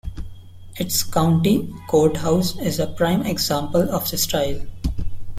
[0.79, 4.65] Its County Courthouse is a prime example of the style.